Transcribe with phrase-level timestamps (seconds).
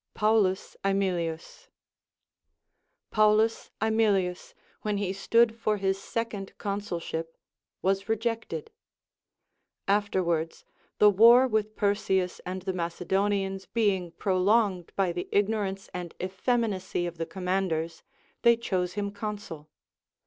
[0.15, 1.69] Paulus Aemilius.
[3.11, 7.37] Paulus Aemilius, Λvhen he stood for his second consulship,
[7.83, 8.71] was rejected.
[9.87, 10.65] Afterwards,
[10.97, 17.19] the war with Perseus and the Macedonians being prolonged by the ignorance and effeminacy of
[17.19, 18.01] the commanders,
[18.41, 19.69] they chose him consul.